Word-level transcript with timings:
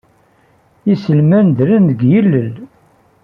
Iselman 0.93 1.47
ddren 1.49 1.83
deg 1.89 1.99
yilel. 2.09 2.51